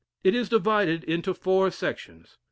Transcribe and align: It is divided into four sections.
It 0.23 0.33
is 0.33 0.49
divided 0.49 1.03
into 1.03 1.35
four 1.35 1.69
sections. 1.69 2.37